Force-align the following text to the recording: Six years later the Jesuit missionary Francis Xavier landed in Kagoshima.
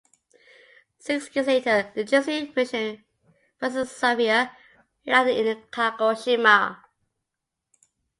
Six 0.97 1.35
years 1.35 1.45
later 1.45 1.91
the 1.93 2.03
Jesuit 2.03 2.55
missionary 2.55 3.05
Francis 3.59 3.95
Xavier 3.99 4.49
landed 5.05 5.45
in 5.45 5.61
Kagoshima. 5.67 6.83